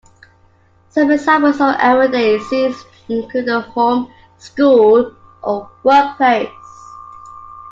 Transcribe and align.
Some 0.89 1.11
examples 1.11 1.61
of 1.61 1.75
everyday 1.77 2.39
scenes 2.39 2.83
include 3.07 3.45
the 3.45 3.61
home, 3.61 4.11
school, 4.39 5.15
or 5.43 5.69
workplace. 5.83 6.49